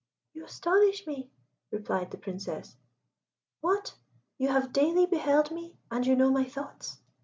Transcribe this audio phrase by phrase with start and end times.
[0.33, 1.29] "You astonish me!"
[1.69, 2.75] replied the Princess.
[3.59, 3.93] "What!
[4.39, 6.97] You have daily beheld me, and you know my thoughts?